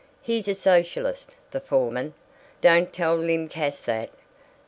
[0.23, 2.15] He's a socialist, the foreman.
[2.59, 4.09] (Don't tell Lym Cass that!